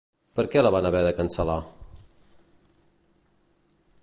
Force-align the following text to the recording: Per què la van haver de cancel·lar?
Per 0.37 0.45
què 0.53 0.63
la 0.63 0.71
van 0.75 0.87
haver 0.89 1.01
de 1.07 1.11
cancel·lar? 1.19 1.59